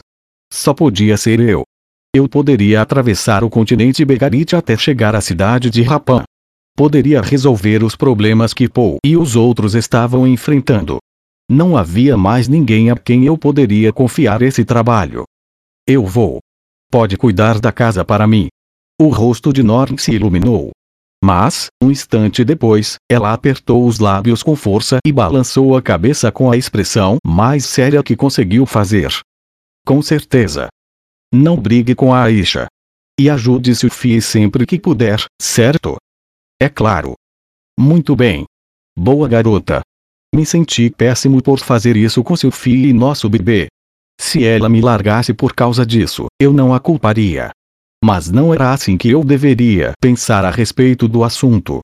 [0.51, 1.62] Só podia ser eu.
[2.14, 6.24] Eu poderia atravessar o continente Begarit até chegar à cidade de Rapan.
[6.74, 10.97] Poderia resolver os problemas que Paul e os outros estavam enfrentando.
[11.51, 15.24] Não havia mais ninguém a quem eu poderia confiar esse trabalho.
[15.86, 16.38] Eu vou.
[16.90, 18.49] Pode cuidar da casa para mim.
[18.99, 20.70] O rosto de Norn se iluminou.
[21.23, 26.51] Mas, um instante depois, ela apertou os lábios com força e balançou a cabeça com
[26.51, 29.11] a expressão mais séria que conseguiu fazer.
[29.85, 30.69] Com certeza.
[31.33, 32.67] Não brigue com a Aisha.
[33.19, 35.97] E ajude Sophie sempre que puder, certo?
[36.61, 37.14] É claro.
[37.79, 38.45] Muito bem.
[38.99, 39.81] Boa garota.
[40.35, 43.69] Me senti péssimo por fazer isso com Sophie e nosso bebê.
[44.21, 47.51] Se ela me largasse por causa disso, eu não a culparia.
[48.07, 51.80] Mas não era assim que eu deveria pensar a respeito do assunto.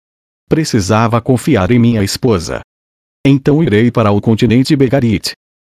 [0.48, 2.60] Precisava confiar em minha esposa.
[3.26, 5.32] Então irei para o continente Begarit.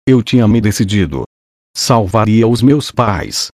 [0.08, 1.24] Eu tinha me decidido.
[1.76, 3.48] Salvaria os meus pais.